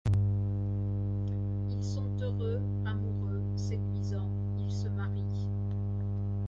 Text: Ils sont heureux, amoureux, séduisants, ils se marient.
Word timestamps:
Ils 1.69 1.83
sont 1.83 2.09
heureux, 2.19 2.59
amoureux, 2.87 3.39
séduisants, 3.55 4.31
ils 4.57 4.71
se 4.71 4.87
marient. 4.87 5.47